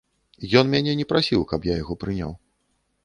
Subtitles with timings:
[0.61, 2.31] Ён мяне не прасіў, каб я яго прыняў.